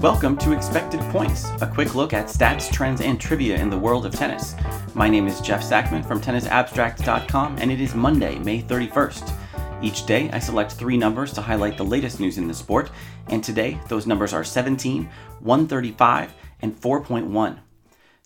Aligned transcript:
Welcome 0.00 0.36
to 0.38 0.52
Expected 0.52 1.00
Points, 1.10 1.48
a 1.62 1.66
quick 1.66 1.94
look 1.94 2.12
at 2.12 2.26
stats, 2.26 2.70
trends, 2.70 3.00
and 3.00 3.18
trivia 3.18 3.56
in 3.56 3.70
the 3.70 3.78
world 3.78 4.04
of 4.04 4.14
tennis. 4.14 4.54
My 4.94 5.08
name 5.08 5.26
is 5.26 5.40
Jeff 5.40 5.62
Sackmann 5.62 6.06
from 6.06 6.20
tennisabstract.com, 6.20 7.56
and 7.58 7.72
it 7.72 7.80
is 7.80 7.94
Monday, 7.94 8.38
May 8.40 8.60
31st. 8.60 9.32
Each 9.80 10.04
day, 10.04 10.28
I 10.32 10.38
select 10.38 10.72
three 10.72 10.98
numbers 10.98 11.32
to 11.32 11.40
highlight 11.40 11.78
the 11.78 11.84
latest 11.84 12.20
news 12.20 12.36
in 12.36 12.46
the 12.46 12.52
sport, 12.52 12.90
and 13.28 13.42
today, 13.42 13.80
those 13.88 14.06
numbers 14.06 14.34
are 14.34 14.44
17, 14.44 15.08
135, 15.40 16.34
and 16.60 16.78
4.1. 16.78 17.58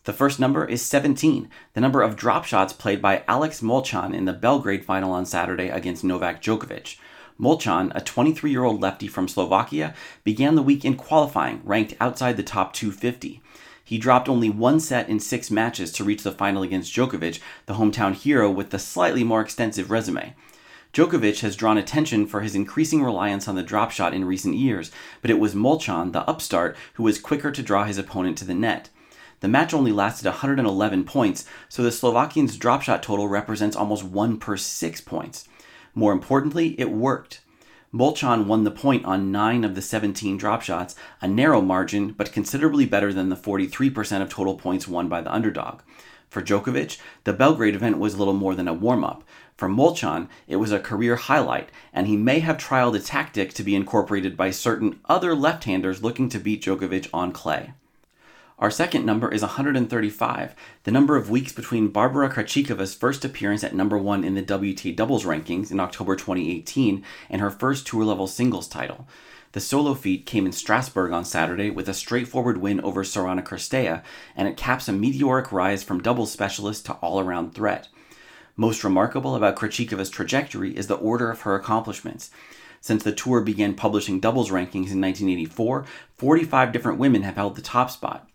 The 0.02 0.12
first 0.12 0.40
number 0.40 0.64
is 0.64 0.82
17, 0.82 1.48
the 1.74 1.80
number 1.80 2.02
of 2.02 2.16
drop 2.16 2.44
shots 2.44 2.72
played 2.72 3.00
by 3.00 3.22
Alex 3.28 3.60
Molcan 3.60 4.12
in 4.12 4.24
the 4.24 4.32
Belgrade 4.32 4.84
final 4.84 5.12
on 5.12 5.24
Saturday 5.24 5.68
against 5.68 6.02
Novak 6.02 6.42
Djokovic. 6.42 6.96
Molcan, 7.38 7.90
a 7.94 8.00
23 8.00 8.50
year 8.50 8.64
old 8.64 8.80
lefty 8.80 9.08
from 9.08 9.26
Slovakia, 9.26 9.94
began 10.22 10.54
the 10.54 10.62
week 10.62 10.84
in 10.84 10.96
qualifying, 10.96 11.60
ranked 11.64 11.94
outside 12.00 12.36
the 12.36 12.42
top 12.42 12.72
250. 12.72 13.42
He 13.84 13.98
dropped 13.98 14.28
only 14.28 14.48
one 14.48 14.80
set 14.80 15.08
in 15.08 15.20
six 15.20 15.50
matches 15.50 15.92
to 15.92 16.04
reach 16.04 16.22
the 16.22 16.32
final 16.32 16.62
against 16.62 16.94
Djokovic, 16.94 17.40
the 17.66 17.74
hometown 17.74 18.14
hero 18.14 18.50
with 18.50 18.70
the 18.70 18.78
slightly 18.78 19.24
more 19.24 19.40
extensive 19.40 19.90
resume. 19.90 20.34
Djokovic 20.94 21.40
has 21.40 21.56
drawn 21.56 21.76
attention 21.76 22.24
for 22.26 22.40
his 22.40 22.54
increasing 22.54 23.02
reliance 23.02 23.48
on 23.48 23.56
the 23.56 23.64
drop 23.64 23.90
shot 23.90 24.14
in 24.14 24.24
recent 24.24 24.54
years, 24.54 24.92
but 25.20 25.30
it 25.30 25.40
was 25.40 25.54
Molcan, 25.54 26.12
the 26.12 26.26
upstart, 26.30 26.76
who 26.94 27.02
was 27.02 27.18
quicker 27.18 27.50
to 27.50 27.62
draw 27.62 27.84
his 27.84 27.98
opponent 27.98 28.38
to 28.38 28.44
the 28.44 28.54
net. 28.54 28.90
The 29.40 29.48
match 29.48 29.74
only 29.74 29.90
lasted 29.90 30.26
111 30.26 31.04
points, 31.04 31.44
so 31.68 31.82
the 31.82 31.90
Slovakian's 31.90 32.56
drop 32.56 32.80
shot 32.80 33.02
total 33.02 33.26
represents 33.26 33.76
almost 33.76 34.04
1 34.04 34.38
per 34.38 34.56
6 34.56 35.00
points. 35.00 35.48
More 35.94 36.12
importantly, 36.12 36.78
it 36.78 36.90
worked. 36.90 37.40
Molcan 37.94 38.46
won 38.46 38.64
the 38.64 38.72
point 38.72 39.04
on 39.04 39.30
9 39.30 39.62
of 39.62 39.76
the 39.76 39.82
17 39.82 40.36
drop 40.36 40.62
shots, 40.62 40.96
a 41.20 41.28
narrow 41.28 41.60
margin, 41.60 42.10
but 42.10 42.32
considerably 42.32 42.86
better 42.86 43.12
than 43.12 43.28
the 43.28 43.36
43% 43.36 44.20
of 44.20 44.28
total 44.28 44.56
points 44.56 44.88
won 44.88 45.08
by 45.08 45.20
the 45.20 45.32
underdog. 45.32 45.80
For 46.28 46.42
Djokovic, 46.42 46.98
the 47.22 47.32
Belgrade 47.32 47.76
event 47.76 47.98
was 47.98 48.18
little 48.18 48.34
more 48.34 48.56
than 48.56 48.66
a 48.66 48.74
warm 48.74 49.04
up. 49.04 49.22
For 49.56 49.68
Molcan, 49.68 50.28
it 50.48 50.56
was 50.56 50.72
a 50.72 50.80
career 50.80 51.14
highlight, 51.14 51.68
and 51.92 52.08
he 52.08 52.16
may 52.16 52.40
have 52.40 52.56
trialed 52.56 52.96
a 52.96 52.98
tactic 52.98 53.54
to 53.54 53.62
be 53.62 53.76
incorporated 53.76 54.36
by 54.36 54.50
certain 54.50 54.98
other 55.04 55.32
left 55.36 55.62
handers 55.62 56.02
looking 56.02 56.28
to 56.30 56.40
beat 56.40 56.64
Djokovic 56.64 57.08
on 57.14 57.30
clay. 57.30 57.74
Our 58.56 58.70
second 58.70 59.04
number 59.04 59.28
is 59.32 59.42
135, 59.42 60.54
the 60.84 60.92
number 60.92 61.16
of 61.16 61.28
weeks 61.28 61.52
between 61.52 61.90
Barbora 61.90 62.32
Krejcikova's 62.32 62.94
first 62.94 63.24
appearance 63.24 63.64
at 63.64 63.74
number 63.74 63.98
one 63.98 64.22
in 64.22 64.34
the 64.34 64.44
WTA 64.44 64.94
doubles 64.94 65.24
rankings 65.24 65.72
in 65.72 65.80
October 65.80 66.14
2018 66.14 67.02
and 67.28 67.40
her 67.40 67.50
first 67.50 67.84
tour 67.84 68.04
level 68.04 68.28
singles 68.28 68.68
title. 68.68 69.08
The 69.52 69.60
solo 69.60 69.94
feat 69.94 70.24
came 70.24 70.46
in 70.46 70.52
Strasbourg 70.52 71.10
on 71.10 71.24
Saturday 71.24 71.68
with 71.68 71.88
a 71.88 71.94
straightforward 71.94 72.58
win 72.58 72.80
over 72.82 73.02
Sorana 73.02 73.42
Cirstea, 73.42 74.04
and 74.36 74.46
it 74.46 74.56
caps 74.56 74.86
a 74.88 74.92
meteoric 74.92 75.50
rise 75.50 75.82
from 75.82 76.00
doubles 76.00 76.30
specialist 76.30 76.86
to 76.86 76.92
all 76.94 77.18
around 77.18 77.56
threat. 77.56 77.88
Most 78.56 78.84
remarkable 78.84 79.34
about 79.34 79.56
Krejcikova's 79.56 80.10
trajectory 80.10 80.76
is 80.76 80.86
the 80.86 80.94
order 80.94 81.28
of 81.28 81.40
her 81.40 81.56
accomplishments. 81.56 82.30
Since 82.80 83.02
the 83.02 83.12
tour 83.12 83.40
began 83.40 83.74
publishing 83.74 84.20
doubles 84.20 84.50
rankings 84.50 84.92
in 84.92 85.00
1984, 85.00 85.86
45 86.18 86.72
different 86.72 86.98
women 87.00 87.22
have 87.22 87.34
held 87.34 87.56
the 87.56 87.62
top 87.62 87.90
spot. 87.90 88.28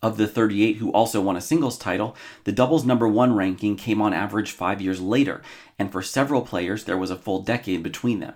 Of 0.00 0.16
the 0.16 0.28
38 0.28 0.76
who 0.76 0.92
also 0.92 1.20
won 1.20 1.36
a 1.36 1.40
singles 1.40 1.76
title, 1.76 2.14
the 2.44 2.52
doubles 2.52 2.84
number 2.84 3.08
one 3.08 3.34
ranking 3.34 3.74
came 3.74 4.00
on 4.00 4.12
average 4.12 4.52
five 4.52 4.80
years 4.80 5.00
later, 5.00 5.42
and 5.76 5.90
for 5.90 6.02
several 6.02 6.42
players, 6.42 6.84
there 6.84 6.96
was 6.96 7.10
a 7.10 7.16
full 7.16 7.42
decade 7.42 7.82
between 7.82 8.20
them. 8.20 8.34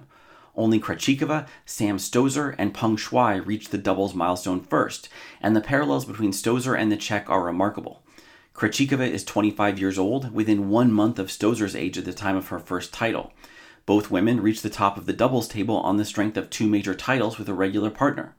Only 0.56 0.80
Krejcikova, 0.80 1.46
Sam 1.64 1.98
Stosur, 1.98 2.56
and 2.58 2.74
Peng 2.74 2.96
Shuai 2.96 3.46
reached 3.46 3.70
the 3.70 3.78
doubles 3.78 4.12
milestone 4.12 4.60
first, 4.60 5.08
and 5.40 5.54
the 5.54 5.60
parallels 5.60 6.04
between 6.04 6.32
Stosur 6.32 6.76
and 6.76 6.90
the 6.90 6.96
Czech 6.96 7.30
are 7.30 7.44
remarkable. 7.44 8.02
Krejcikova 8.54 9.08
is 9.08 9.24
25 9.24 9.78
years 9.78 9.98
old, 9.98 10.34
within 10.34 10.68
one 10.68 10.92
month 10.92 11.20
of 11.20 11.28
Stosur's 11.28 11.76
age 11.76 11.96
at 11.96 12.04
the 12.04 12.12
time 12.12 12.36
of 12.36 12.48
her 12.48 12.58
first 12.58 12.92
title. 12.92 13.32
Both 13.86 14.10
women 14.10 14.42
reached 14.42 14.64
the 14.64 14.68
top 14.68 14.96
of 14.96 15.06
the 15.06 15.12
doubles 15.12 15.46
table 15.46 15.76
on 15.76 15.96
the 15.96 16.04
strength 16.04 16.36
of 16.36 16.50
two 16.50 16.66
major 16.66 16.94
titles 16.94 17.38
with 17.38 17.48
a 17.48 17.54
regular 17.54 17.90
partner. 17.90 18.34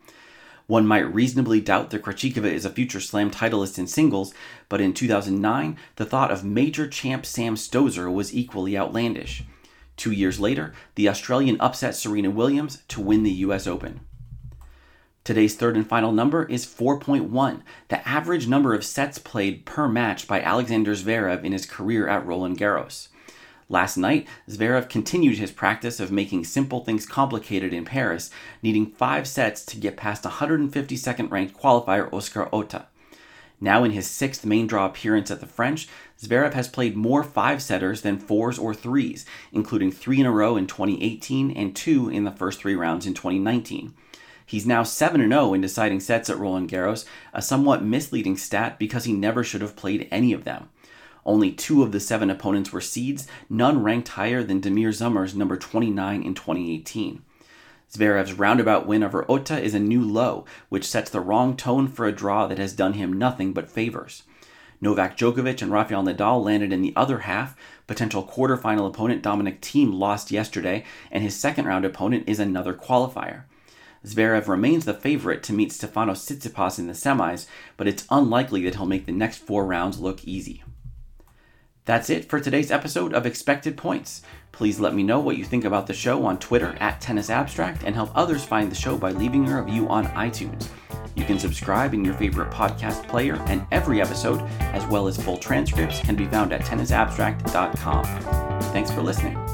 One 0.67 0.87
might 0.87 1.13
reasonably 1.13 1.59
doubt 1.59 1.89
that 1.89 2.03
Krejcikova 2.03 2.51
is 2.51 2.63
a 2.63 2.69
future 2.69 3.01
slam 3.01 3.29
titleist 3.29 3.77
in 3.77 3.87
singles, 3.87 4.33
but 4.69 4.79
in 4.79 4.93
2009, 4.93 5.77
the 5.97 6.05
thought 6.05 6.31
of 6.31 6.45
major 6.45 6.87
champ 6.87 7.25
Sam 7.25 7.55
Stosur 7.55 8.11
was 8.11 8.33
equally 8.33 8.77
outlandish. 8.77 9.43
Two 9.97 10.11
years 10.11 10.39
later, 10.39 10.73
the 10.95 11.09
Australian 11.09 11.59
upset 11.59 11.95
Serena 11.95 12.29
Williams 12.29 12.81
to 12.87 13.01
win 13.01 13.23
the 13.23 13.31
US 13.31 13.67
Open. 13.67 14.01
Today's 15.23 15.55
third 15.55 15.77
and 15.77 15.87
final 15.87 16.11
number 16.11 16.43
is 16.45 16.65
4.1, 16.65 17.61
the 17.87 18.07
average 18.07 18.47
number 18.47 18.73
of 18.73 18.83
sets 18.83 19.17
played 19.17 19.65
per 19.65 19.87
match 19.87 20.27
by 20.27 20.41
Alexander 20.41 20.93
Zverev 20.93 21.43
in 21.43 21.53
his 21.53 21.65
career 21.65 22.07
at 22.07 22.25
Roland 22.25 22.57
Garros. 22.57 23.07
Last 23.73 23.97
night, 23.97 24.27
Zverev 24.47 24.87
continued 24.87 25.39
his 25.39 25.51
practice 25.51 25.99
of 25.99 26.11
making 26.11 26.43
simple 26.43 26.85
things 26.85 27.07
complicated 27.07 27.73
in 27.73 27.85
Paris, 27.85 28.29
needing 28.61 28.85
five 28.85 29.27
sets 29.27 29.65
to 29.65 29.77
get 29.77 29.97
past 29.97 30.25
152nd 30.25 31.31
ranked 31.31 31.59
qualifier 31.59 32.13
Oscar 32.13 32.45
Otte. 32.53 32.85
Now 33.59 33.83
in 33.83 33.89
his 33.89 34.05
sixth 34.05 34.45
main 34.45 34.67
draw 34.67 34.85
appearance 34.85 35.31
at 35.31 35.39
the 35.39 35.47
French, 35.47 35.87
Zverev 36.21 36.53
has 36.53 36.67
played 36.67 36.95
more 36.95 37.23
five 37.23 37.63
setters 37.63 38.03
than 38.03 38.19
fours 38.19 38.59
or 38.59 38.75
threes, 38.75 39.25
including 39.51 39.91
three 39.91 40.19
in 40.19 40.27
a 40.27 40.31
row 40.31 40.55
in 40.55 40.67
2018 40.67 41.49
and 41.49 41.75
two 41.75 42.09
in 42.09 42.25
the 42.25 42.31
first 42.31 42.59
three 42.59 42.75
rounds 42.75 43.07
in 43.07 43.15
2019. 43.15 43.95
He's 44.45 44.67
now 44.67 44.83
7 44.83 45.19
0 45.19 45.53
in 45.55 45.61
deciding 45.61 46.01
sets 46.01 46.29
at 46.29 46.37
Roland 46.37 46.69
Garros, 46.69 47.05
a 47.33 47.41
somewhat 47.41 47.83
misleading 47.83 48.37
stat 48.37 48.77
because 48.77 49.05
he 49.05 49.13
never 49.13 49.43
should 49.43 49.61
have 49.61 49.75
played 49.75 50.07
any 50.11 50.31
of 50.31 50.43
them. 50.43 50.69
Only 51.25 51.51
two 51.51 51.83
of 51.83 51.91
the 51.91 51.99
seven 51.99 52.29
opponents 52.29 52.71
were 52.71 52.81
seeds, 52.81 53.27
none 53.49 53.83
ranked 53.83 54.09
higher 54.09 54.43
than 54.43 54.61
Damir 54.61 54.89
Dzumhur's 54.89 55.35
number 55.35 55.57
29 55.57 56.21
in 56.21 56.33
2018. 56.33 57.21
Zverev's 57.91 58.33
roundabout 58.33 58.87
win 58.87 59.03
over 59.03 59.23
Otte 59.25 59.61
is 59.61 59.73
a 59.73 59.79
new 59.79 60.01
low, 60.01 60.45
which 60.69 60.87
sets 60.87 61.11
the 61.11 61.19
wrong 61.19 61.55
tone 61.55 61.87
for 61.87 62.07
a 62.07 62.11
draw 62.11 62.47
that 62.47 62.57
has 62.57 62.73
done 62.73 62.93
him 62.93 63.13
nothing 63.13 63.53
but 63.53 63.69
favors. 63.69 64.23
Novak 64.81 65.15
Djokovic 65.15 65.61
and 65.61 65.71
Rafael 65.71 66.03
Nadal 66.03 66.43
landed 66.43 66.73
in 66.73 66.81
the 66.81 66.93
other 66.95 67.19
half. 67.19 67.55
Potential 67.87 68.23
quarterfinal 68.23 68.87
opponent 68.87 69.21
Dominic 69.21 69.61
Thiem 69.61 69.93
lost 69.93 70.31
yesterday, 70.31 70.83
and 71.09 71.23
his 71.23 71.35
second 71.35 71.65
round 71.65 71.85
opponent 71.85 72.25
is 72.27 72.39
another 72.39 72.73
qualifier. 72.73 73.43
Zverev 74.05 74.49
remains 74.49 74.83
the 74.83 74.93
favorite 74.93 75.41
to 75.43 75.53
meet 75.53 75.69
Stefanos 75.69 76.25
Tsitsipas 76.25 76.79
in 76.79 76.87
the 76.87 76.93
semis, 76.93 77.47
but 77.77 77.87
it's 77.87 78.05
unlikely 78.09 78.63
that 78.63 78.75
he'll 78.75 78.85
make 78.85 79.05
the 79.05 79.13
next 79.13 79.37
four 79.37 79.65
rounds 79.65 80.01
look 80.01 80.25
easy. 80.25 80.63
That's 81.85 82.09
it 82.09 82.25
for 82.25 82.39
today's 82.39 82.71
episode 82.71 83.13
of 83.13 83.25
Expected 83.25 83.75
Points. 83.75 84.21
Please 84.53 84.79
let 84.79 84.95
me 84.95 85.03
know 85.03 85.19
what 85.19 85.35
you 85.35 85.43
think 85.43 85.65
about 85.65 85.85
the 85.85 85.93
show 85.93 86.25
on 86.25 86.39
Twitter 86.39 86.77
at 86.79 87.01
Tennis 87.01 87.29
Abstract 87.29 87.83
and 87.83 87.93
help 87.93 88.09
others 88.15 88.45
find 88.45 88.71
the 88.71 88.75
show 88.75 88.97
by 88.97 89.11
leaving 89.11 89.49
a 89.49 89.61
review 89.61 89.89
on 89.89 90.05
iTunes. 90.07 90.69
You 91.15 91.25
can 91.25 91.37
subscribe 91.37 91.93
in 91.93 92.05
your 92.05 92.13
favorite 92.13 92.51
podcast 92.51 93.05
player, 93.07 93.35
and 93.47 93.67
every 93.71 94.01
episode, 94.01 94.41
as 94.59 94.85
well 94.87 95.07
as 95.07 95.21
full 95.21 95.37
transcripts, 95.37 95.99
can 95.99 96.15
be 96.15 96.25
found 96.25 96.53
at 96.53 96.61
tennisabstract.com. 96.61 98.61
Thanks 98.71 98.89
for 98.89 99.01
listening. 99.01 99.52